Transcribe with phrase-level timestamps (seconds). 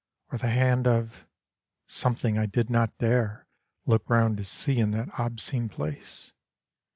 [0.31, 1.27] Or the hand of
[1.85, 3.45] something I did not dare
[3.85, 6.31] Look round to see in that obscene place!